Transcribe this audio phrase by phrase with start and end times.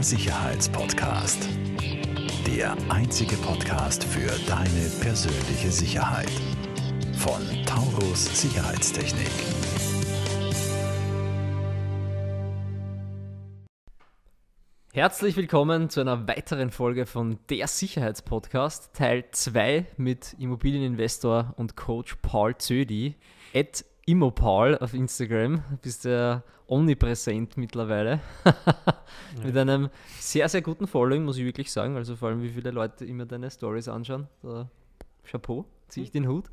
[0.00, 1.46] Der Sicherheitspodcast.
[2.46, 6.30] Der einzige Podcast für deine persönliche Sicherheit.
[7.18, 9.28] Von Taurus Sicherheitstechnik.
[14.94, 22.16] Herzlich willkommen zu einer weiteren Folge von Der Sicherheitspodcast, Teil 2 mit Immobilieninvestor und Coach
[22.22, 23.16] Paul Zödi.
[23.54, 28.20] At Immopaul auf Instagram, bist ja omnipräsent mittlerweile.
[29.44, 31.96] Mit einem sehr, sehr guten Following, muss ich wirklich sagen.
[31.96, 34.28] Also vor allem, wie viele Leute immer deine Stories anschauen.
[34.42, 34.70] Da,
[35.24, 36.44] Chapeau, ziehe ich den Hut.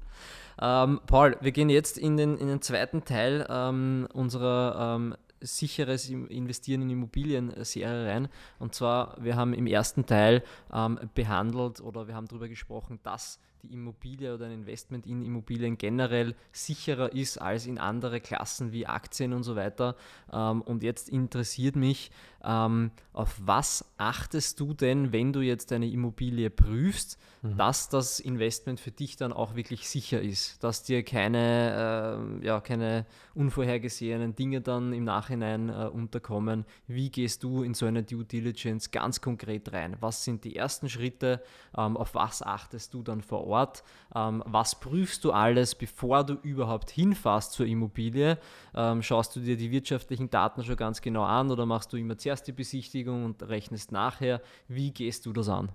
[0.60, 6.10] Ähm, Paul, wir gehen jetzt in den, in den zweiten Teil ähm, unserer ähm, sicheres
[6.10, 8.28] Investieren in Immobilien-Serie rein.
[8.58, 13.40] Und zwar, wir haben im ersten Teil ähm, behandelt oder wir haben darüber gesprochen, dass
[13.64, 18.88] die Immobilie oder ein Investment in Immobilien generell sicherer ist als in andere Klassen wie
[18.88, 19.96] Aktien und so weiter.
[20.32, 22.12] Ähm, und jetzt interessiert mich,
[22.44, 27.58] ähm, auf was achtest du denn, wenn du jetzt eine Immobilie prüfst, mhm.
[27.58, 32.62] dass das Investment für dich dann auch wirklich sicher ist, dass dir keine, äh, ja,
[32.62, 36.66] keine unvorhergesehenen Dinge dann im Nachhinein äh, unterkommen.
[36.88, 39.98] Wie gehst du in so eine Due Diligence ganz konkret rein?
[40.00, 41.42] Was sind die ersten Schritte?
[41.76, 43.84] Ähm, auf was achtest du dann vor Ort?
[44.14, 48.38] Ähm, was prüfst du alles, bevor du überhaupt hinfährst zur Immobilie?
[48.76, 52.18] Ähm, schaust du dir die wirtschaftlichen Daten schon ganz genau an oder machst du immer
[52.18, 54.42] zuerst die Besichtigung und rechnest nachher?
[54.68, 55.70] Wie gehst du das an?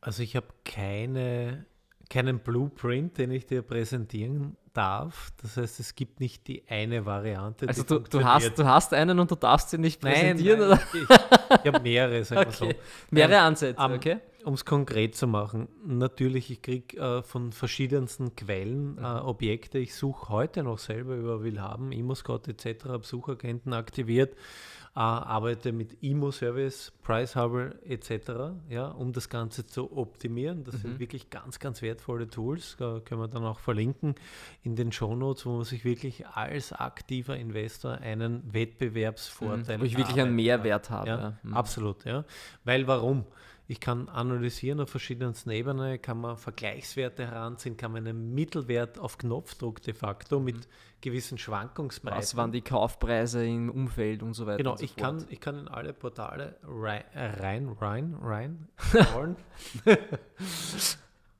[0.00, 1.66] Also ich habe keine,
[2.08, 5.30] keinen Blueprint, den ich dir präsentieren darf.
[5.42, 7.66] Das heißt, es gibt nicht die eine Variante.
[7.66, 10.60] Also du, du, hast, du hast einen und du darfst ihn nicht präsentieren?
[10.60, 11.06] Nein, nein,
[11.50, 12.60] ich, ich habe mehrere, sagen okay.
[12.60, 12.78] wir so.
[13.10, 14.18] Mehrere Ansätze, um, okay.
[14.44, 18.98] Um es konkret zu machen, natürlich, ich kriege äh, von verschiedensten Quellen mhm.
[18.98, 19.78] äh, Objekte.
[19.78, 24.36] Ich suche heute noch selber über Willhaben, ImmoScout etc., Suchagenten aktiviert
[24.96, 30.64] arbeite mit Imo-Service, Price-Harbor etc., ja, um das Ganze zu optimieren.
[30.64, 30.78] Das mhm.
[30.78, 32.76] sind wirklich ganz, ganz wertvolle Tools.
[32.78, 34.14] Da können wir dann auch verlinken
[34.62, 39.82] in den Shownotes, wo man sich wirklich als aktiver Investor einen Wettbewerbsvorteil mhm.
[39.82, 41.08] Wo ich wirklich einen Mehrwert habe.
[41.08, 41.38] Ja, ja.
[41.42, 41.54] Mhm.
[41.54, 42.24] Absolut, ja.
[42.64, 43.26] Weil warum?
[43.68, 49.18] Ich kann analysieren auf verschiedensten Ebenen, kann man Vergleichswerte heranziehen, kann man einen Mittelwert auf
[49.18, 50.70] Knopfdruck de facto mit mhm.
[51.00, 52.18] gewissen Schwankungsbreiten.
[52.18, 54.58] Was waren die Kaufpreise im Umfeld und so weiter?
[54.58, 59.36] Genau, so ich, kann, ich kann in alle Portale rein, rein, rein, rein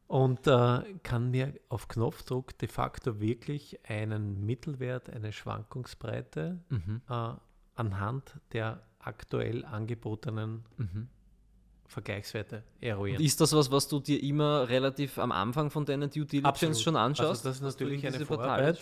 [0.08, 7.02] und äh, kann mir auf Knopfdruck de facto wirklich einen Mittelwert, eine Schwankungsbreite mhm.
[7.08, 7.32] äh,
[7.74, 11.08] anhand der aktuell angebotenen mhm.
[11.88, 13.18] Vergleichswerte eruieren.
[13.18, 16.46] Und ist das was, was du dir immer relativ am Anfang von deiner Due Diligence
[16.46, 16.78] Absolut.
[16.78, 17.46] schon anschaust?
[17.46, 18.78] Also das ist natürlich eine Vorarbeit.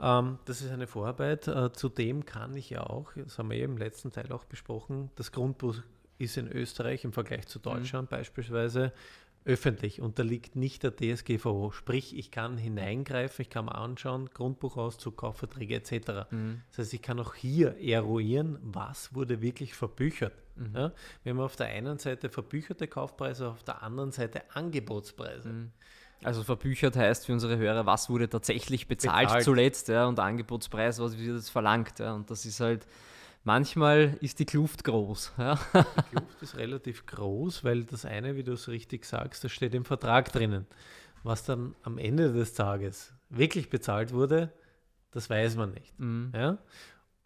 [0.00, 1.48] Ähm, das ist eine Vorarbeit.
[1.48, 5.10] Äh, zudem kann ich ja auch, das haben wir eben im letzten Teil auch besprochen,
[5.16, 5.76] das Grundbuch
[6.18, 8.16] ist in Österreich im Vergleich zu Deutschland mhm.
[8.16, 8.92] beispielsweise
[9.48, 11.72] öffentlich, unterliegt nicht der DSGVO.
[11.72, 16.30] Sprich, ich kann hineingreifen, ich kann mir anschauen, Grundbuchauszug, Kaufverträge etc.
[16.30, 16.60] Mhm.
[16.68, 20.34] Das heißt, ich kann auch hier eruieren, was wurde wirklich verbüchert.
[20.56, 20.74] Mhm.
[20.74, 20.92] Ja,
[21.22, 25.48] wir haben auf der einen Seite verbücherte Kaufpreise, auf der anderen Seite Angebotspreise.
[25.48, 25.72] Mhm.
[26.22, 29.44] Also verbüchert heißt für unsere Hörer, was wurde tatsächlich bezahlt, bezahlt.
[29.44, 32.00] zuletzt ja, und Angebotspreis, was wird jetzt verlangt.
[32.00, 32.86] Ja, und das ist halt
[33.48, 35.32] manchmal ist die Kluft groß.
[35.38, 35.58] Ja.
[35.74, 39.74] Die Kluft ist relativ groß, weil das eine, wie du es richtig sagst, das steht
[39.74, 40.66] im Vertrag drinnen.
[41.22, 44.52] Was dann am Ende des Tages wirklich bezahlt wurde,
[45.12, 45.98] das weiß man nicht.
[45.98, 46.30] Mhm.
[46.34, 46.58] Ja?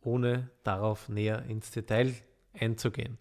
[0.00, 2.14] Ohne darauf näher ins Detail
[2.52, 3.18] einzugehen.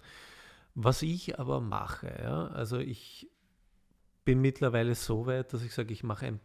[0.76, 3.28] Was ich aber mache, ja, also ich
[4.26, 6.40] bin mittlerweile so weit, dass ich sage, ich mache ein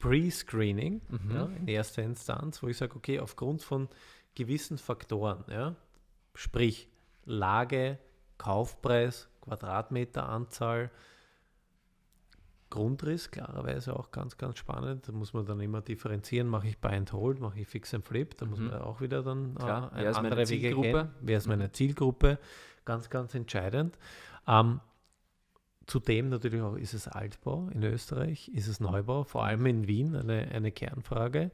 [0.00, 1.30] Pre-Screening mhm.
[1.30, 3.88] ja, in erster Instanz, wo ich sage, okay, aufgrund von
[4.34, 5.76] gewissen Faktoren, ja,
[6.34, 6.88] Sprich
[7.24, 7.98] Lage,
[8.38, 10.90] Kaufpreis, Quadratmeteranzahl,
[12.70, 15.08] Grundriss, klarerweise auch ganz, ganz spannend.
[15.08, 18.04] Da muss man dann immer differenzieren, mache ich Buy and Hold, mache ich Fix and
[18.04, 18.50] Flip, da mhm.
[18.50, 21.08] muss man auch wieder dann Klar, äh, andere Wege gehen.
[21.20, 21.72] Wer ist meine mhm.
[21.72, 22.38] Zielgruppe?
[22.84, 23.98] Ganz, ganz entscheidend.
[24.46, 24.80] Ähm,
[25.86, 30.14] zudem natürlich auch, ist es Altbau in Österreich, ist es Neubau, vor allem in Wien
[30.14, 31.50] eine, eine Kernfrage.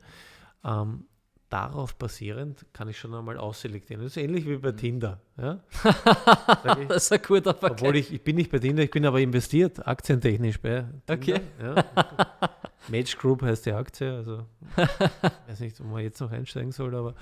[0.63, 1.07] Ähm,
[1.49, 4.03] darauf basierend kann ich schon einmal ausselektieren.
[4.03, 4.77] Das ist ähnlich wie bei mhm.
[4.77, 5.21] Tinder.
[5.37, 5.61] Ja?
[6.81, 7.81] Ich, das ist ein guter Vergleich.
[7.81, 11.13] Obwohl ich, ich bin nicht bei Tinder, ich bin aber investiert, aktientechnisch bei Tinder.
[11.13, 11.41] Okay.
[11.63, 11.85] Ja.
[12.89, 14.47] Match Group heißt die Aktie, also
[14.77, 17.15] ich weiß nicht, ob man jetzt noch einsteigen soll, aber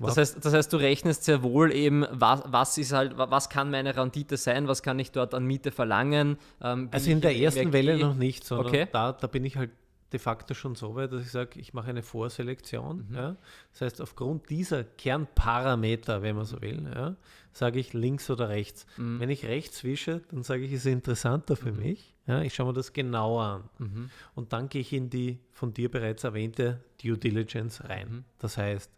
[0.00, 3.70] das heißt, das heißt, du rechnest sehr wohl eben, was, was, ist halt, was kann
[3.70, 6.38] meine Rendite sein, was kann ich dort an Miete verlangen?
[6.60, 8.88] Ähm, also in der ersten Welle noch nicht, sondern okay.
[8.90, 9.70] da, da bin ich halt
[10.12, 13.06] de facto schon so weit, dass ich sage, ich mache eine Vorselektion.
[13.08, 13.14] Mhm.
[13.14, 13.36] Ja.
[13.72, 17.16] Das heißt, aufgrund dieser Kernparameter, wenn man so will, ja,
[17.52, 18.86] sage ich links oder rechts.
[18.96, 19.20] Mhm.
[19.20, 21.80] Wenn ich rechts wische, dann sage ich, ist interessanter für mhm.
[21.80, 22.14] mich.
[22.26, 23.64] Ja, ich schaue mir das genauer an.
[23.78, 24.10] Mhm.
[24.34, 28.08] Und dann gehe ich in die von dir bereits erwähnte Due Diligence rein.
[28.08, 28.24] Mhm.
[28.38, 28.90] Das heißt,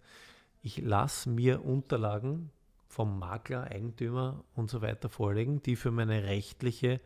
[0.63, 2.51] ich lasse mir Unterlagen
[2.89, 7.01] vom Makler, Eigentümer und so weiter vorlegen, die für meine rechtliche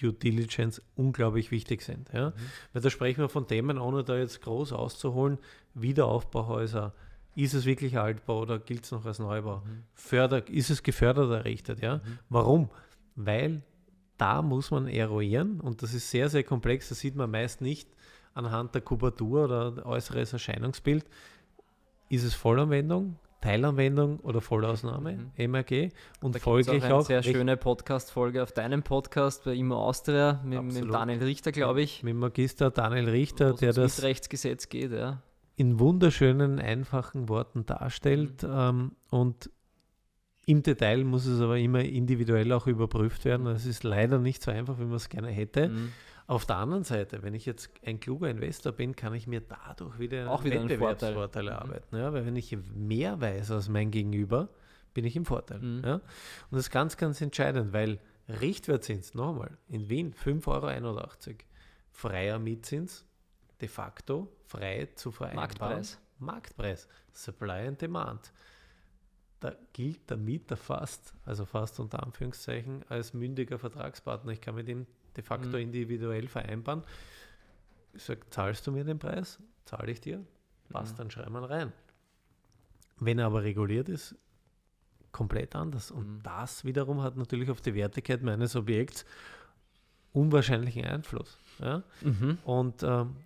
[0.00, 2.10] Due Diligence unglaublich wichtig sind.
[2.12, 2.30] Ja?
[2.30, 2.34] Mhm.
[2.72, 5.38] Weil da sprechen wir von Themen, ohne da jetzt groß auszuholen,
[5.74, 6.94] Wiederaufbauhäuser,
[7.34, 9.58] ist es wirklich Altbau oder gilt es noch als Neubau?
[9.58, 9.84] Mhm.
[9.94, 11.80] Förder, ist es gefördert errichtet?
[11.80, 11.96] Ja?
[11.96, 12.18] Mhm.
[12.28, 12.70] Warum?
[13.14, 13.62] Weil
[14.16, 16.88] da muss man eruieren und das ist sehr, sehr komplex.
[16.88, 17.88] Das sieht man meist nicht
[18.34, 21.04] anhand der Kubatur oder äußeres Erscheinungsbild.
[22.08, 23.16] Ist es Vollanwendung?
[23.40, 25.50] Teilanwendung oder Vollausnahme, mhm.
[25.50, 25.90] MRG.
[26.20, 26.86] Und da folglich auch.
[26.86, 31.52] Eine auch sehr schöne Podcast-Folge auf deinem Podcast bei Immo Austria mit, mit Daniel Richter,
[31.52, 32.02] glaube ich.
[32.02, 35.22] Mit Magister Daniel Richter, der das Rechtsgesetz geht, ja.
[35.56, 38.42] in wunderschönen, einfachen Worten darstellt.
[38.42, 38.50] Mhm.
[38.52, 39.50] Ähm, und
[40.46, 43.46] im Detail muss es aber immer individuell auch überprüft werden.
[43.48, 45.68] Es ist leider nicht so einfach, wie man es gerne hätte.
[45.68, 45.92] Mhm.
[46.28, 49.98] Auf der anderen Seite, wenn ich jetzt ein kluger Investor bin, kann ich mir dadurch
[49.98, 51.56] wieder auch wieder Wettbewerbsvorteile mhm.
[51.56, 51.96] arbeiten.
[51.96, 54.50] Ja, weil wenn ich mehr weiß als mein Gegenüber,
[54.92, 55.60] bin ich im Vorteil.
[55.60, 55.82] Mhm.
[55.82, 55.94] Ja?
[55.94, 56.02] Und
[56.50, 57.98] das ist ganz, ganz entscheidend, weil
[58.28, 61.08] Richtwertzins, nochmal, in Wien 5,81 Euro,
[61.92, 63.06] freier Mietzins,
[63.62, 65.48] de facto frei zu vereinbaren.
[65.48, 65.98] Marktpreis.
[66.18, 68.32] Marktpreis, Supply and Demand.
[69.40, 74.32] Da gilt der Mieter fast, also fast unter Anführungszeichen, als mündiger Vertragspartner.
[74.32, 74.86] Ich kann mit ihm
[75.16, 75.56] de facto mhm.
[75.56, 76.82] individuell vereinbaren.
[77.94, 79.38] Ich sage, zahlst du mir den Preis?
[79.64, 80.24] Zahle ich dir?
[80.70, 80.98] Passt, mhm.
[80.98, 81.72] dann schreiben wir rein.
[83.00, 84.16] Wenn er aber reguliert ist,
[85.12, 85.90] komplett anders.
[85.90, 86.22] Und mhm.
[86.22, 89.04] das wiederum hat natürlich auf die Wertigkeit meines Objekts
[90.12, 91.38] unwahrscheinlichen Einfluss.
[91.58, 91.82] Ja?
[92.02, 92.38] Mhm.
[92.44, 93.16] Und ähm,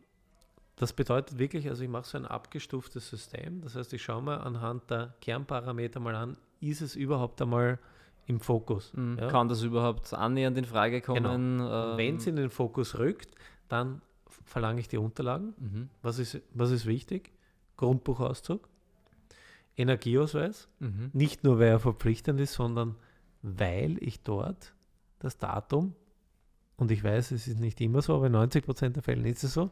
[0.76, 3.61] das bedeutet wirklich, also ich mache so ein abgestuftes System.
[3.62, 7.79] Das heißt, ich schaue mir anhand der Kernparameter mal an, ist es überhaupt einmal
[8.26, 8.92] im Fokus.
[8.94, 9.19] Mhm.
[9.19, 9.28] Ja?
[9.28, 11.22] Kann das überhaupt annähernd in Frage kommen?
[11.22, 11.92] Genau.
[11.92, 13.34] Ähm, Wenn es in den Fokus rückt,
[13.69, 14.02] dann
[14.44, 15.54] verlange ich die Unterlagen.
[15.58, 15.88] Mhm.
[16.02, 17.32] Was, ist, was ist wichtig?
[17.76, 18.69] Grundbuchauszug,
[19.76, 21.10] Energieausweis, mhm.
[21.12, 22.96] nicht nur weil er verpflichtend ist, sondern
[23.42, 24.74] weil ich dort
[25.19, 25.94] das Datum,
[26.76, 29.44] und ich weiß, es ist nicht immer so, aber in 90 Prozent der Fälle ist
[29.44, 29.70] es so,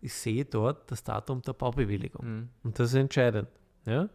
[0.00, 2.26] ich sehe dort das Datum der Baubewilligung.
[2.26, 2.48] Mhm.
[2.62, 3.48] Und das ist entscheidend.
[3.84, 4.08] Ja?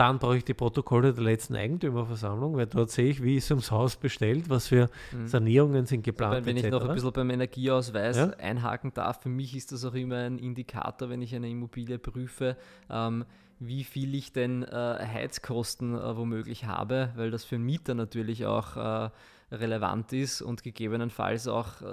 [0.00, 3.70] Dann brauche ich die Protokolle der letzten Eigentümerversammlung, weil dort sehe ich, wie ist ums
[3.70, 5.28] Haus bestellt, was für mhm.
[5.28, 6.46] Sanierungen sind geplant.
[6.46, 8.30] Wenn, wenn ich noch ein bisschen beim Energieausweis ja?
[8.38, 12.56] einhaken darf, für mich ist das auch immer ein Indikator, wenn ich eine Immobilie prüfe,
[12.88, 13.26] ähm,
[13.58, 18.46] wie viel ich denn äh, Heizkosten äh, womöglich habe, weil das für einen Mieter natürlich
[18.46, 19.10] auch äh,
[19.52, 21.84] relevant ist und gegebenenfalls auch äh,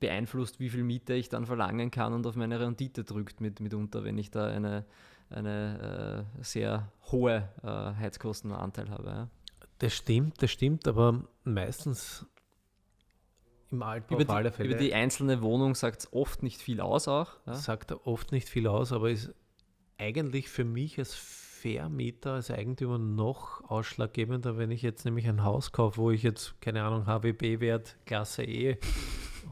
[0.00, 4.02] beeinflusst, wie viel Miete ich dann verlangen kann und auf meine Rendite drückt mit, mitunter,
[4.02, 4.86] wenn ich da eine
[5.30, 9.08] eine äh, sehr hohe äh, Heizkostenanteil habe.
[9.08, 9.28] Ja.
[9.78, 12.26] Das stimmt, das stimmt, aber meistens
[13.70, 14.70] im Altbau über die, alle Fälle.
[14.70, 17.36] Über die einzelne Wohnung sagt es oft nicht viel aus auch.
[17.46, 17.54] Ja?
[17.54, 19.34] Sagt oft nicht viel aus, aber ist
[19.98, 25.72] eigentlich für mich als Vermieter, als Eigentümer noch ausschlaggebender, wenn ich jetzt nämlich ein Haus
[25.72, 28.78] kaufe, wo ich jetzt, keine Ahnung, HWB-Wert, Klasse E,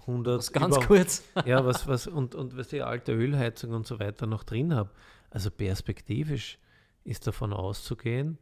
[0.02, 0.38] 100.
[0.38, 1.24] Was ganz über, kurz.
[1.44, 4.90] ja, was, was, und, und was die alte Ölheizung und so weiter noch drin habe.
[5.36, 6.58] Also perspektivisch
[7.04, 8.38] ist davon auszugehen,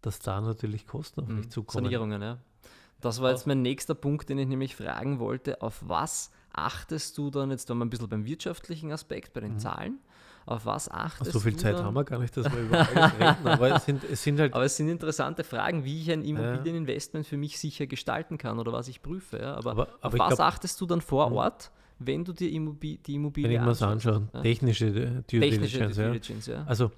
[0.00, 1.50] dass da natürlich Kosten auf mich mhm.
[1.50, 1.84] zukommen.
[1.84, 2.38] Sanierungen, ja.
[3.00, 5.62] Das war jetzt mein nächster Punkt, den ich nämlich fragen wollte.
[5.62, 9.52] Auf was achtest du dann jetzt da mal ein bisschen beim wirtschaftlichen Aspekt, bei den
[9.52, 9.58] mhm.
[9.60, 9.98] Zahlen?
[10.44, 11.38] Auf was achtest du?
[11.38, 11.84] So viel Zeit dann?
[11.84, 14.52] haben wir gar nicht, dass wir über alles reden, aber es, sind, es sind halt.
[14.52, 18.72] Aber es sind interessante Fragen, wie ich ein Immobilieninvestment für mich sicher gestalten kann oder
[18.72, 19.38] was ich prüfe.
[19.38, 19.54] Ja.
[19.54, 21.36] Aber, aber, aber auf was glaub, achtest du dann vor mhm.
[21.36, 21.70] Ort?
[22.06, 24.42] Wenn du dir Immobil die Immobilie Wenn ich mir das anschaue, ja.
[24.42, 26.64] technische Due Technische Diligence, Due Diligence ja.
[26.64, 26.90] Also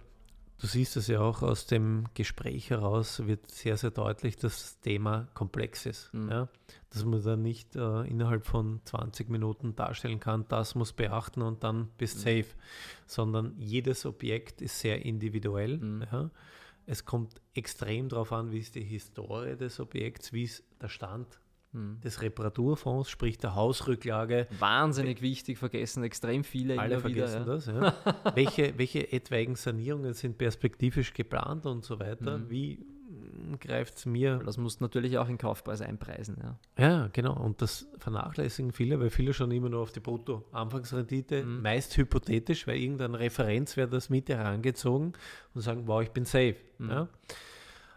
[0.61, 4.81] du siehst es ja auch aus dem Gespräch heraus, wird sehr, sehr deutlich, dass das
[4.81, 6.13] Thema komplex ist.
[6.15, 6.31] Mhm.
[6.31, 6.49] Ja?
[6.91, 11.65] Dass man da nicht äh, innerhalb von 20 Minuten darstellen kann, das muss beachten und
[11.65, 12.21] dann bist mhm.
[12.21, 12.47] safe.
[13.07, 15.79] Sondern jedes Objekt ist sehr individuell.
[15.79, 16.05] Mhm.
[16.11, 16.31] Ja?
[16.87, 21.41] Es kommt extrem darauf an, wie ist die Historie des Objekts, wie ist der Stand
[21.75, 21.99] hm.
[22.03, 24.47] des Reparaturfonds, sprich der Hausrücklage.
[24.59, 26.79] Wahnsinnig wichtig, vergessen extrem viele.
[26.79, 27.93] Alle vergessen wieder, das, ja.
[28.35, 32.39] welche, welche etwaigen Sanierungen sind perspektivisch geplant und so weiter?
[32.39, 32.51] Mhm.
[32.51, 34.41] Wie hm, greift es mir?
[34.45, 36.37] Das muss natürlich auch in Kaufpreis einpreisen.
[36.41, 36.59] Ja.
[36.79, 37.37] ja, genau.
[37.37, 41.61] Und das vernachlässigen viele, weil viele schon immer nur auf die Brutto-Anfangsrendite, mhm.
[41.61, 45.15] meist hypothetisch, weil irgendein Referenzwert das Miete herangezogen
[45.55, 46.57] und sagen, wow, ich bin safe.
[46.79, 46.91] Mhm.
[46.91, 47.09] Ja.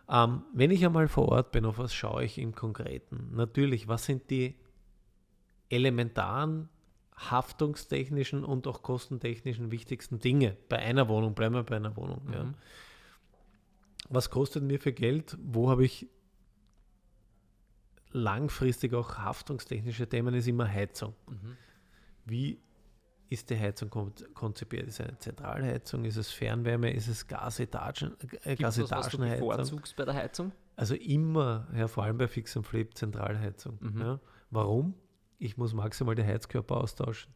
[0.10, 3.32] Ähm, wenn ich einmal vor Ort bin, auf was schaue ich im Konkreten?
[3.34, 4.56] Natürlich, was sind die
[5.70, 6.70] elementaren
[7.18, 10.56] haftungstechnischen und auch kostentechnischen wichtigsten Dinge.
[10.70, 12.22] Bei einer Wohnung, bleiben wir bei einer Wohnung.
[12.26, 12.34] Mhm.
[12.34, 12.54] Ja.
[14.10, 15.38] Was kostet mir für Geld?
[15.42, 16.08] Wo habe ich
[18.12, 20.34] langfristig auch haftungstechnische Themen?
[20.36, 21.16] Ist immer Heizung.
[21.28, 21.58] Mhm.
[22.26, 22.62] Wie
[23.30, 23.90] ist die Heizung
[24.34, 24.88] konzipiert?
[24.88, 26.06] Ist es eine Zentralheizung?
[26.06, 26.92] Ist es Fernwärme?
[26.92, 29.50] Ist es Gasetagen, äh, Gasetagenheizung?
[29.50, 30.52] Was du bei der Heizung?
[30.76, 33.78] Also immer, ja, vor allem bei Fix und Flip, Zentralheizung.
[33.82, 34.02] Mhm.
[34.02, 34.20] Ja.
[34.52, 34.94] Warum?
[35.40, 37.34] Ich muss maximal die Heizkörper austauschen.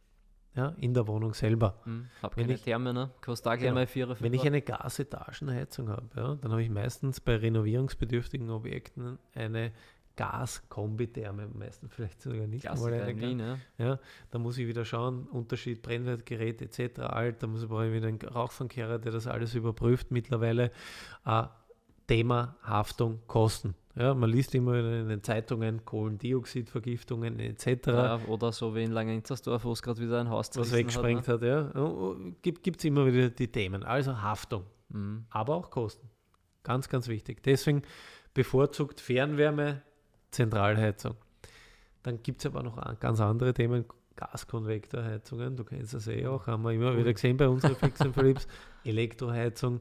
[0.54, 1.80] Ja, in der Wohnung selber.
[1.86, 2.08] Mhm.
[2.22, 3.10] Hab wenn keine ich, Therme, ne?
[3.24, 7.36] Kostet auch genau, 4 Wenn ich eine Gasetagenheizung habe, ja, dann habe ich meistens bei
[7.36, 9.72] renovierungsbedürftigen Objekten eine
[10.16, 13.58] Gaskombitherme, meistens vielleicht sogar nicht mal eine Wien, ja.
[13.78, 13.98] ja.
[14.30, 17.00] Da muss ich wieder schauen, Unterschied Brennwertgerät etc.
[17.00, 20.70] alt, da muss ich wieder einen Rauchfangkehrer, der das alles überprüft mittlerweile.
[21.24, 21.44] Äh,
[22.06, 23.74] Thema Haftung, Kosten.
[23.94, 27.86] Ja, man liest immer in den Zeitungen Kohlendioxidvergiftungen etc.
[27.86, 31.42] Ja, oder so wie in Langenzersdorf, wo es gerade wieder ein Haus Was weggesprengt hat.
[31.42, 31.70] Ne?
[31.74, 32.16] hat ja.
[32.40, 33.82] Gibt es immer wieder die Themen.
[33.82, 35.26] Also Haftung, mhm.
[35.28, 36.08] aber auch Kosten.
[36.62, 37.42] Ganz, ganz wichtig.
[37.42, 37.82] Deswegen
[38.32, 39.82] bevorzugt Fernwärme,
[40.32, 41.14] Zentralheizung.
[42.02, 43.84] Dann gibt es aber noch ganz andere Themen,
[44.16, 48.46] Gaskonvektorheizungen, du kennst das eh auch, haben wir immer wieder gesehen bei unseren Fix Philips,
[48.84, 49.80] Elektroheizung,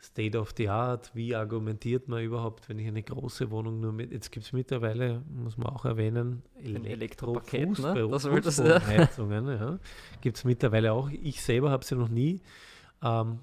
[0.00, 4.10] State of the Art, wie argumentiert man überhaupt, wenn ich eine große Wohnung nur mit,
[4.10, 8.08] jetzt gibt es mittlerweile, muss man auch erwähnen, Elektropaket, ne?
[8.10, 8.84] das das, ja.
[8.84, 9.78] Heizungen, ja.
[10.20, 11.08] gibt es mittlerweile auch.
[11.10, 12.40] Ich selber habe sie noch nie
[13.00, 13.38] ähm,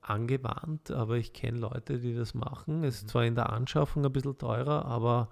[0.00, 2.84] angewandt, aber ich kenne Leute, die das machen.
[2.84, 3.08] Es ist mhm.
[3.08, 5.28] zwar in der Anschaffung ein bisschen teurer, aber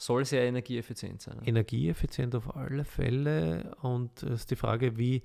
[0.00, 1.40] soll sehr energieeffizient sein.
[1.44, 5.22] Energieeffizient auf alle Fälle und es ist die Frage, wie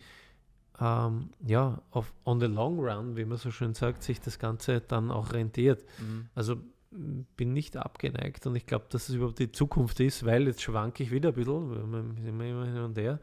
[0.81, 4.81] ähm, ja, auf on the long run, wie man so schön sagt, sich das Ganze
[4.81, 5.85] dann auch rentiert.
[5.99, 6.27] Mhm.
[6.35, 6.57] Also
[6.91, 11.03] bin nicht abgeneigt und ich glaube, dass es überhaupt die Zukunft ist, weil jetzt schwanke
[11.03, 13.19] ich wieder ein bisschen, immer hin und her.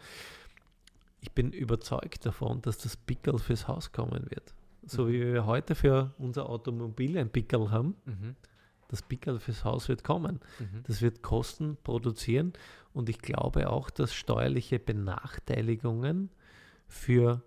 [1.20, 4.54] Ich bin überzeugt davon, dass das Pickel fürs Haus kommen wird.
[4.86, 5.08] So mhm.
[5.08, 8.36] wie wir heute für unser Automobil ein Pickel haben, mhm.
[8.92, 10.38] Das Pickel fürs Haus wird kommen.
[10.60, 10.82] Mhm.
[10.84, 12.52] Das wird Kosten produzieren
[12.92, 16.30] und ich glaube auch, dass steuerliche Benachteiligungen
[16.86, 17.42] für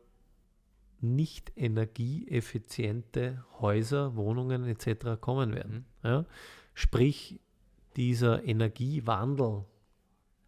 [1.01, 5.21] nicht energieeffiziente Häuser, Wohnungen etc.
[5.21, 5.85] kommen werden.
[6.01, 6.09] Mhm.
[6.09, 6.25] Ja?
[6.73, 7.39] Sprich,
[7.95, 9.65] dieser Energiewandel,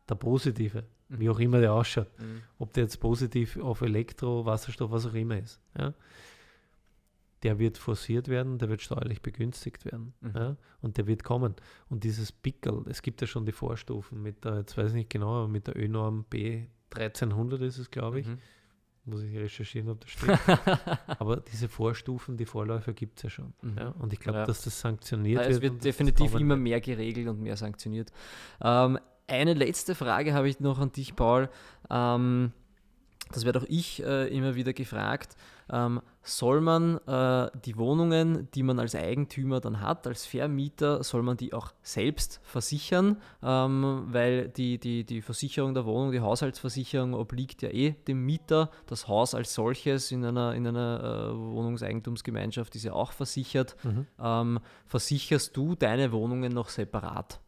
[0.09, 1.19] der positive, mhm.
[1.19, 2.41] wie auch immer der ausschaut, mhm.
[2.57, 5.93] ob der jetzt positiv auf Elektro, Wasserstoff, was auch immer ist, ja?
[7.43, 10.31] Der wird forciert werden, der wird steuerlich begünstigt werden mhm.
[10.35, 10.57] ja?
[10.81, 11.55] und der wird kommen.
[11.89, 15.09] Und dieses Pickel, es gibt ja schon die Vorstufen mit der, jetzt weiß ich nicht
[15.09, 18.39] genau, aber mit der Ö-Norm B1300 ist es, glaube ich, mhm.
[19.07, 20.37] Muss ich recherchieren, ob das stimmt.
[21.07, 23.53] Aber diese Vorstufen, die Vorläufer gibt es ja schon.
[23.61, 23.77] Mhm.
[23.77, 23.87] Ja?
[23.99, 24.45] Und ich glaube, ja.
[24.45, 25.49] dass das sanktioniert wird.
[25.49, 28.11] Es wird definitiv immer mehr geregelt und mehr sanktioniert.
[28.61, 31.49] Ähm, eine letzte Frage habe ich noch an dich, Paul.
[31.89, 32.51] Ähm,
[33.31, 35.35] das werde auch ich äh, immer wieder gefragt,
[35.69, 41.23] ähm, soll man äh, die Wohnungen, die man als Eigentümer dann hat, als Vermieter, soll
[41.23, 47.13] man die auch selbst versichern, ähm, weil die, die, die Versicherung der Wohnung, die Haushaltsversicherung
[47.13, 48.71] obliegt ja eh dem Mieter.
[48.87, 53.75] Das Haus als solches in einer, in einer äh, Wohnungseigentumsgemeinschaft ist ja auch versichert.
[53.83, 54.07] Mhm.
[54.21, 57.39] Ähm, versicherst du deine Wohnungen noch separat?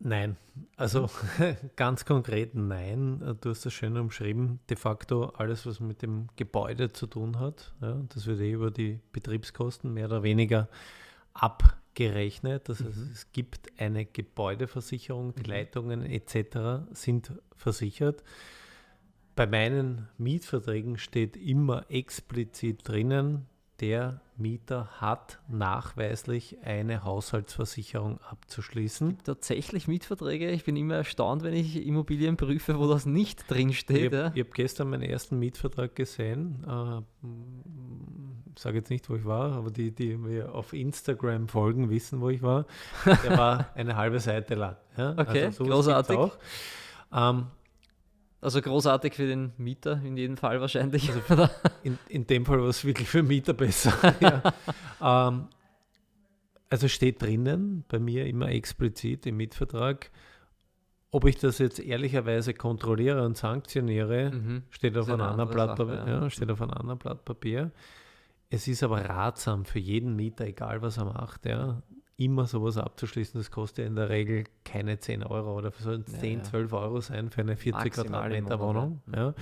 [0.00, 0.36] Nein,
[0.76, 1.10] also
[1.76, 3.36] ganz konkret nein.
[3.40, 4.60] Du hast das schön umschrieben.
[4.70, 8.70] De facto alles, was mit dem Gebäude zu tun hat, ja, das wird eh über
[8.70, 10.68] die Betriebskosten mehr oder weniger
[11.34, 12.68] abgerechnet.
[12.68, 13.10] Das heißt, mhm.
[13.12, 15.48] es gibt eine Gebäudeversicherung, die mhm.
[15.48, 16.86] Leitungen etc.
[16.92, 18.22] sind versichert.
[19.34, 23.46] Bei meinen Mietverträgen steht immer explizit drinnen,
[23.80, 29.18] der Mieter hat nachweislich eine Haushaltsversicherung abzuschließen.
[29.24, 30.50] Tatsächlich Mietverträge.
[30.50, 34.12] Ich bin immer erstaunt, wenn ich Immobilien prüfe, wo das nicht drinsteht.
[34.12, 34.44] Ich habe ja.
[34.44, 36.64] hab gestern meinen ersten Mietvertrag gesehen.
[36.66, 37.26] Äh,
[38.54, 42.20] ich sage jetzt nicht, wo ich war, aber die, die mir auf Instagram folgen, wissen,
[42.20, 42.66] wo ich war.
[43.04, 44.76] Der war eine halbe Seite lang.
[44.96, 45.14] Ja?
[45.16, 46.18] Okay, also großartig.
[47.12, 47.46] Ähm,
[48.40, 51.10] also großartig für den Mieter in jedem Fall wahrscheinlich.
[51.10, 51.48] Also
[51.82, 53.92] in, in dem Fall war es wirklich für Mieter besser.
[54.20, 55.28] ja.
[55.28, 55.48] ähm,
[56.70, 60.10] also steht drinnen, bei mir immer explizit im Mietvertrag,
[61.10, 64.62] ob ich das jetzt ehrlicherweise kontrolliere und sanktioniere, mhm.
[64.70, 66.06] steht, auf einem anderen Blatt, Sache, ja.
[66.06, 67.72] Ja, steht auf einem anderen Blatt Papier.
[68.50, 71.82] Es ist aber ratsam für jeden Mieter, egal was er macht, ja,
[72.18, 76.12] immer sowas abzuschließen, das kostet ja in der Regel keine 10 Euro oder sollen es
[76.14, 76.44] ja, 10, ja.
[76.44, 79.00] 12 Euro sein für eine 40 Maximal Quadratmeter Wohnung.
[79.14, 79.34] Ja.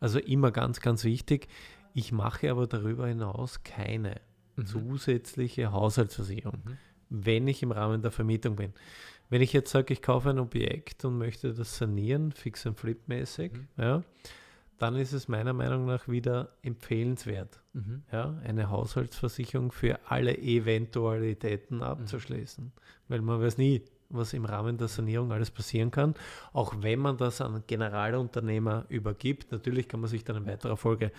[0.00, 1.46] Also immer ganz, ganz wichtig.
[1.94, 4.20] Ich mache aber darüber hinaus keine
[4.56, 4.66] mhm.
[4.66, 6.78] zusätzliche Haushaltsversicherung, mhm.
[7.08, 8.72] wenn ich im Rahmen der Vermietung bin.
[9.30, 13.52] wenn ich jetzt sage, ich kaufe ein Objekt und möchte das sanieren, fix und flip-mäßig,
[13.52, 13.68] mhm.
[13.78, 14.02] ja,
[14.78, 18.02] dann ist es meiner Meinung nach wieder empfehlenswert, mhm.
[18.10, 22.64] ja, eine Haushaltsversicherung für alle Eventualitäten abzuschließen.
[22.64, 22.72] Mhm.
[23.08, 23.82] Weil man weiß nie,
[24.16, 26.14] was im Rahmen der Sanierung alles passieren kann,
[26.52, 29.52] auch wenn man das an Generalunternehmer übergibt.
[29.52, 31.12] Natürlich kann man sich dann in weiterer Folge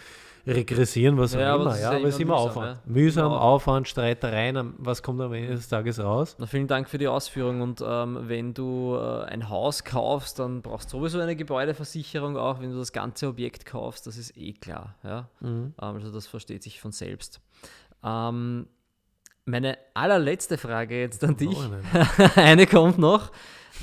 [0.47, 1.79] regressieren, was ja, auch immer.
[1.79, 2.77] Ja, aber es ist immer mühsam, Aufwand.
[2.85, 2.91] Ja.
[2.91, 3.41] Mühsam, genau.
[3.41, 4.73] Aufwand, Streitereien.
[4.77, 6.35] Was kommt am Ende des Tages raus?
[6.39, 7.61] Na, vielen Dank für die Ausführung.
[7.61, 12.59] Und ähm, wenn du äh, ein Haus kaufst, dann brauchst du sowieso eine Gebäudeversicherung auch,
[12.61, 14.07] wenn du das ganze Objekt kaufst.
[14.07, 14.95] Das ist eh klar.
[15.03, 15.29] Ja?
[15.39, 15.73] Mhm.
[15.77, 17.41] Also das versteht sich von selbst.
[18.03, 18.67] Ähm,
[19.45, 21.57] meine allerletzte Frage jetzt an dich.
[22.35, 23.31] Eine kommt noch.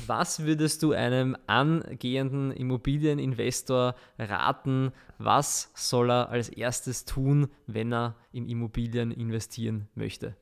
[0.07, 4.91] Was würdest du einem angehenden Immobilieninvestor raten?
[5.17, 10.35] Was soll er als erstes tun, wenn er in Immobilien investieren möchte?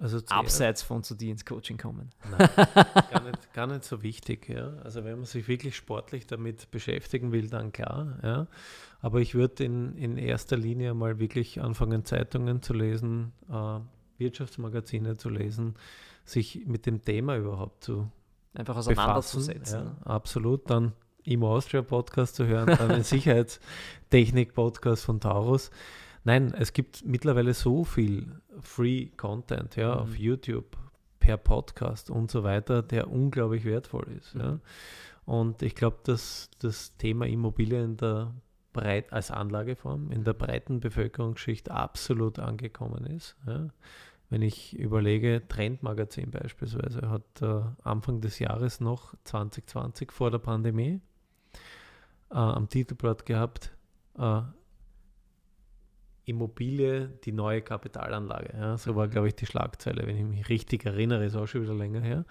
[0.00, 2.10] Also Abseits von zu dir ins Coaching kommen.
[2.28, 2.48] Nein,
[3.12, 4.48] gar, nicht, gar nicht so wichtig.
[4.48, 4.72] Ja.
[4.82, 8.18] Also wenn man sich wirklich sportlich damit beschäftigen will, dann klar.
[8.22, 8.46] Ja.
[9.00, 13.78] Aber ich würde in, in erster Linie mal wirklich anfangen, Zeitungen zu lesen, äh,
[14.18, 15.74] Wirtschaftsmagazine zu lesen,
[16.24, 18.10] sich mit dem Thema überhaupt zu
[18.54, 19.84] einfach auseinanderzusetzen.
[19.84, 20.70] Ja, absolut.
[20.70, 20.92] Dann
[21.24, 25.70] im Austria Podcast zu hören, dann den Sicherheitstechnik Podcast von Taurus.
[26.24, 30.00] Nein, es gibt mittlerweile so viel Free Content ja, mhm.
[30.00, 30.76] auf YouTube,
[31.18, 34.34] per Podcast und so weiter, der unglaublich wertvoll ist.
[34.34, 34.40] Mhm.
[34.40, 34.60] Ja.
[35.24, 38.34] Und ich glaube, dass das Thema Immobilien in der
[38.74, 43.36] breit als Anlageform in der breiten Bevölkerungsschicht absolut angekommen ist.
[43.46, 43.70] Ja.
[44.28, 51.00] Wenn ich überlege, Trendmagazin beispielsweise hat äh, Anfang des Jahres noch 2020 vor der Pandemie
[52.30, 53.72] äh, am Titelblatt gehabt,
[54.18, 54.42] äh,
[56.26, 58.56] Immobilie, die neue Kapitalanlage.
[58.56, 58.76] Ja.
[58.76, 61.74] So war, glaube ich, die Schlagzeile, wenn ich mich richtig erinnere, ist auch schon wieder
[61.74, 62.24] länger her.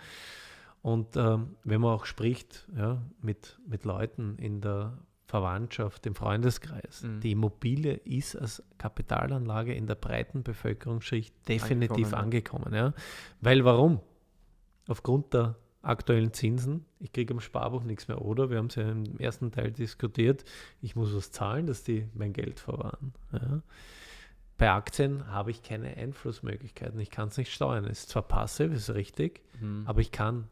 [0.81, 4.97] Und ähm, wenn man auch spricht ja, mit, mit Leuten in der
[5.33, 7.01] Verwandtschaft, im Freundeskreis.
[7.01, 7.19] Mhm.
[7.21, 12.65] Die Immobilie ist als Kapitalanlage in der breiten Bevölkerungsschicht definitiv angekommen.
[12.65, 12.93] angekommen ja.
[13.41, 13.99] Weil warum?
[14.87, 18.51] Aufgrund der aktuellen Zinsen, ich kriege am Sparbuch nichts mehr, oder?
[18.51, 20.45] Wir haben es ja im ersten Teil diskutiert,
[20.81, 23.13] ich muss was zahlen, dass die mein Geld verwahren.
[23.31, 23.63] Ja.
[24.59, 27.85] Bei Aktien habe ich keine Einflussmöglichkeiten, ich kann es nicht steuern.
[27.85, 29.81] Es ist zwar passiv, ist richtig, mhm.
[29.87, 30.47] aber ich kann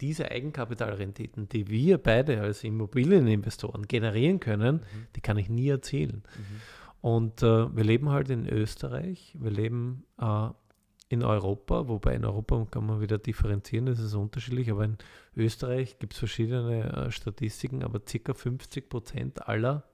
[0.00, 5.06] diese Eigenkapitalrenditen, die wir beide als Immobilieninvestoren generieren können, mhm.
[5.16, 6.22] die kann ich nie erzielen.
[6.36, 6.60] Mhm.
[7.00, 10.48] Und äh, wir leben halt in Österreich, wir leben äh,
[11.08, 14.98] in Europa, wobei in Europa kann man wieder differenzieren, das ist unterschiedlich, aber in
[15.36, 18.34] Österreich gibt es verschiedene äh, Statistiken, aber ca.
[18.34, 19.84] 50 Prozent aller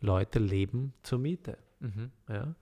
[0.00, 1.56] Leute leben zur Miete.
[1.80, 2.10] Mhm.
[2.28, 2.54] Ja?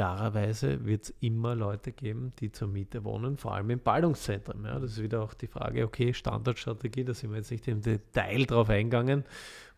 [0.00, 4.64] Klarerweise wird es immer Leute geben, die zur Miete wohnen, vor allem in Ballungszentren.
[4.64, 7.82] Ja, das ist wieder auch die Frage, okay, Standardstrategie, da sind wir jetzt nicht im
[7.82, 9.24] Detail drauf eingegangen.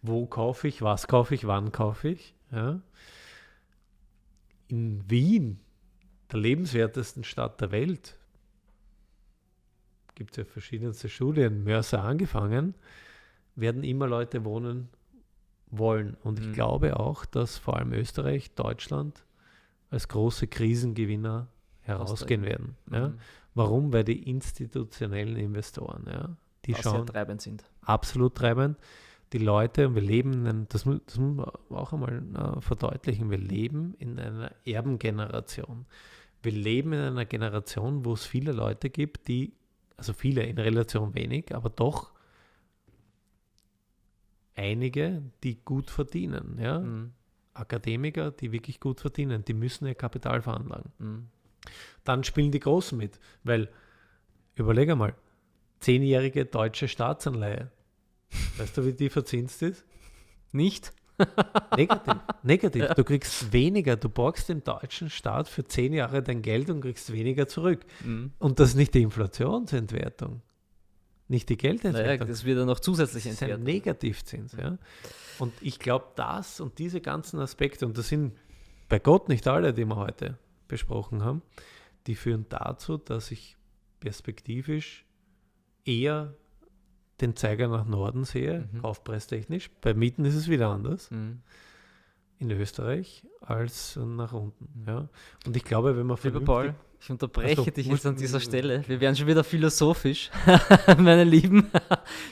[0.00, 2.36] Wo kaufe ich, was kaufe ich, wann kaufe ich?
[2.52, 2.80] Ja.
[4.68, 5.58] In Wien,
[6.30, 8.16] der lebenswertesten Stadt der Welt,
[10.14, 12.76] gibt es ja verschiedenste Studien, Mörser angefangen,
[13.56, 14.88] werden immer Leute wohnen
[15.66, 16.16] wollen.
[16.22, 16.52] Und ich mhm.
[16.52, 19.24] glaube auch, dass vor allem Österreich, Deutschland,
[19.92, 21.48] als große Krisengewinner
[21.82, 22.76] herausgehen werden.
[22.90, 23.08] Ja?
[23.08, 23.18] Mhm.
[23.54, 23.92] Warum?
[23.92, 27.64] Weil die institutionellen Investoren, ja, die Was schauen treibend sind.
[27.82, 28.78] Absolut treibend.
[29.34, 33.38] Die Leute, und wir leben, in, das, das muss man auch einmal uh, verdeutlichen, wir
[33.38, 35.86] leben in einer Erbengeneration.
[36.42, 39.52] Wir leben in einer Generation, wo es viele Leute gibt, die,
[39.96, 42.12] also viele in Relation wenig, aber doch
[44.54, 46.58] einige, die gut verdienen.
[46.58, 46.78] Ja?
[46.80, 47.12] Mhm.
[47.54, 50.92] Akademiker, die wirklich gut verdienen, die müssen ihr Kapital veranlagen.
[50.98, 51.28] Mhm.
[52.04, 53.70] Dann spielen die Großen mit, weil,
[54.54, 55.14] überlege mal,
[55.80, 57.70] zehnjährige deutsche Staatsanleihe,
[58.58, 59.84] weißt du, wie die verzinst ist?
[60.52, 60.92] Nicht?
[61.76, 62.14] Negativ.
[62.42, 62.82] Negativ.
[62.82, 62.94] Ja.
[62.94, 63.96] Du kriegst weniger.
[63.96, 67.84] Du borgst dem deutschen Staat für zehn Jahre dein Geld und kriegst weniger zurück.
[68.04, 68.32] Mhm.
[68.38, 70.42] Und das ist nicht die Inflationsentwertung
[71.32, 72.02] nicht die Geldentwertung.
[72.02, 73.54] Naja, das wird dann noch zusätzlich entwertet.
[73.54, 74.52] Das ist ein Negativzins.
[74.52, 74.78] Ja.
[75.38, 78.32] Und ich glaube, das und diese ganzen Aspekte, und das sind
[78.88, 81.42] bei Gott nicht alle, die wir heute besprochen haben,
[82.06, 83.56] die führen dazu, dass ich
[83.98, 85.04] perspektivisch
[85.84, 86.34] eher
[87.20, 88.82] den Zeiger nach Norden sehe, mhm.
[88.82, 89.70] kaufpreistechnisch.
[89.80, 91.10] Bei Mieten ist es wieder anders.
[91.10, 91.40] Mhm.
[92.42, 94.68] In Österreich als nach unten.
[94.74, 94.88] Mhm.
[94.88, 95.08] Ja.
[95.46, 98.84] Und ich glaube, wenn man Lieber Paul, ich unterbreche also, dich jetzt an dieser Stelle.
[98.86, 100.30] Wir werden schon wieder philosophisch,
[100.98, 101.68] meine Lieben.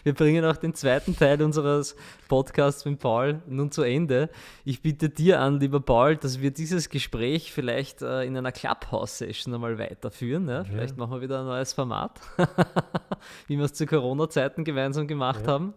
[0.04, 1.96] Wir bringen auch den zweiten Teil unseres
[2.28, 4.30] Podcasts mit Paul nun zu Ende.
[4.64, 9.52] Ich bitte dir an, lieber Paul, dass wir dieses Gespräch vielleicht äh, in einer Clubhouse-Session
[9.52, 10.48] einmal weiterführen.
[10.48, 10.62] Ja?
[10.62, 10.98] Vielleicht ja.
[10.98, 12.20] machen wir wieder ein neues Format,
[13.48, 15.52] wie wir es zu Corona-Zeiten gemeinsam gemacht ja.
[15.52, 15.74] haben.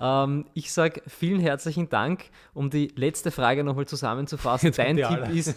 [0.00, 2.30] Ähm, ich sage vielen herzlichen Dank.
[2.54, 4.66] Um die letzte Frage nochmal zusammenzufassen.
[4.68, 5.32] Jetzt Dein Tipp alle.
[5.32, 5.56] ist,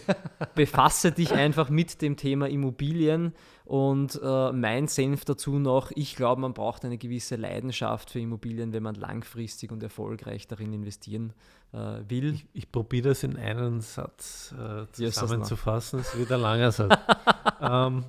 [0.54, 3.32] befasse dich einfach mit dem Thema Immobilien.
[3.64, 8.72] Und äh, mein Senf dazu noch, ich glaube, man braucht eine gewisse Leidenschaft für Immobilien,
[8.72, 11.32] wenn man langfristig und erfolgreich darin investieren
[11.72, 12.34] äh, will.
[12.34, 16.00] Ich, ich probiere das in einen Satz äh, zusammenzufassen.
[16.00, 16.98] Es wird ein langer Satz.
[17.60, 18.04] ähm,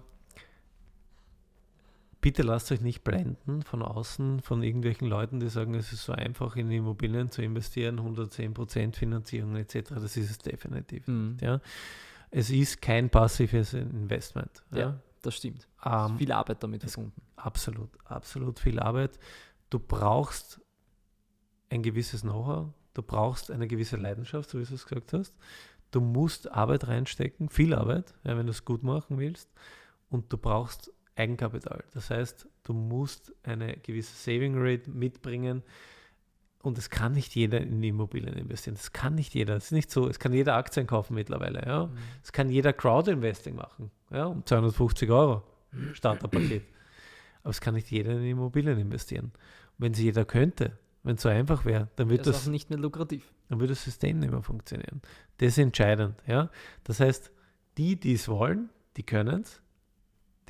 [2.21, 6.13] bitte lasst euch nicht blenden von außen, von irgendwelchen Leuten, die sagen, es ist so
[6.13, 9.89] einfach in Immobilien zu investieren, 110% Finanzierung etc.
[9.89, 11.07] Das ist es definitiv.
[11.07, 11.37] Mhm.
[11.41, 11.59] Ja.
[12.29, 14.63] Es ist kein passives Investment.
[14.71, 15.67] Ja, ja das stimmt.
[15.83, 17.21] Ähm, viel Arbeit damit verbunden.
[17.35, 19.19] Absolut, absolut viel Arbeit.
[19.69, 20.61] Du brauchst
[21.69, 25.35] ein gewisses Know-how, du brauchst eine gewisse Leidenschaft, so wie du es gesagt hast.
[25.91, 29.49] Du musst Arbeit reinstecken, viel Arbeit, ja, wenn du es gut machen willst.
[30.09, 31.83] Und du brauchst Eigenkapital.
[31.93, 35.63] Das heißt, du musst eine gewisse Saving Rate mitbringen
[36.63, 38.75] und es kann nicht jeder in Immobilien investieren.
[38.75, 39.55] Das kann nicht jeder.
[39.55, 41.65] Es ist nicht so, es kann jeder Aktien kaufen mittlerweile.
[41.65, 41.87] Ja?
[41.87, 41.97] Mhm.
[42.23, 44.25] Es kann jeder Crowd-Investing machen, ja?
[44.25, 45.43] um 250 Euro
[45.93, 46.63] Starterpaket.
[47.43, 49.25] Aber es kann nicht jeder in Immobilien investieren.
[49.25, 52.69] Und wenn es jeder könnte, wenn es so einfach wäre, dann würde das, das nicht
[52.69, 53.33] mehr lukrativ.
[53.49, 55.01] Dann würde das System nicht mehr funktionieren.
[55.37, 56.21] Das ist entscheidend.
[56.27, 56.51] Ja?
[56.83, 57.31] Das heißt,
[57.77, 59.60] die, die es wollen, die können es.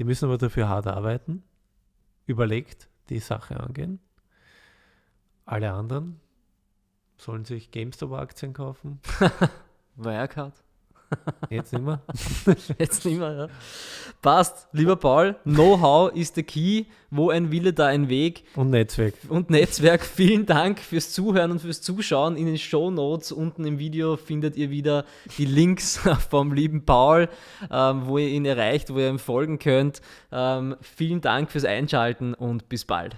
[0.01, 1.43] Die müssen aber dafür hart arbeiten,
[2.25, 3.99] überlegt die Sache angehen.
[5.45, 6.19] Alle anderen
[7.17, 8.99] sollen sich GameStop-Aktien kaufen.
[9.97, 10.55] Wirecard.
[11.49, 12.01] Jetzt nicht mehr.
[12.77, 13.47] Jetzt nicht mehr, ja.
[14.21, 14.67] Passt.
[14.71, 16.85] Lieber Paul, Know-how ist der Key.
[17.09, 18.43] Wo ein Wille, da ein Weg.
[18.55, 19.15] Und Netzwerk.
[19.27, 20.05] Und Netzwerk.
[20.15, 22.37] Vielen Dank fürs Zuhören und fürs Zuschauen.
[22.37, 25.05] In den Show Notes unten im Video findet ihr wieder
[25.37, 25.97] die Links
[26.29, 27.29] vom lieben Paul,
[27.69, 30.01] ähm, wo ihr ihn erreicht, wo ihr ihm folgen könnt.
[30.31, 33.17] Ähm, vielen Dank fürs Einschalten und bis bald.